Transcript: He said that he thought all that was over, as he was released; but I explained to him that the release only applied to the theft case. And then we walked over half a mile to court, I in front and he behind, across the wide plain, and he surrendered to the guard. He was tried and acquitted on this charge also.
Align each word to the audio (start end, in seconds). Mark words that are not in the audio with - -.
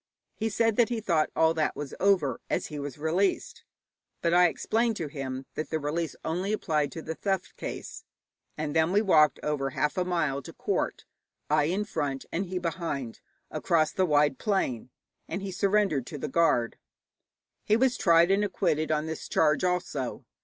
He 0.33 0.49
said 0.49 0.77
that 0.77 0.89
he 0.89 0.99
thought 0.99 1.29
all 1.35 1.53
that 1.53 1.75
was 1.75 1.93
over, 1.99 2.41
as 2.49 2.65
he 2.65 2.79
was 2.79 2.97
released; 2.97 3.63
but 4.23 4.33
I 4.33 4.47
explained 4.47 4.95
to 4.95 5.05
him 5.09 5.45
that 5.53 5.69
the 5.69 5.77
release 5.77 6.15
only 6.25 6.53
applied 6.53 6.91
to 6.93 7.03
the 7.03 7.13
theft 7.13 7.55
case. 7.55 8.03
And 8.57 8.75
then 8.75 8.91
we 8.91 9.03
walked 9.03 9.39
over 9.43 9.69
half 9.69 9.97
a 9.99 10.03
mile 10.03 10.41
to 10.41 10.53
court, 10.53 11.05
I 11.51 11.65
in 11.65 11.85
front 11.85 12.25
and 12.31 12.47
he 12.47 12.57
behind, 12.57 13.19
across 13.51 13.91
the 13.91 14.07
wide 14.07 14.39
plain, 14.39 14.89
and 15.27 15.43
he 15.43 15.51
surrendered 15.51 16.07
to 16.07 16.17
the 16.17 16.27
guard. 16.27 16.79
He 17.63 17.77
was 17.77 17.95
tried 17.95 18.31
and 18.31 18.43
acquitted 18.43 18.91
on 18.91 19.05
this 19.05 19.29
charge 19.29 19.63
also. 19.63 20.25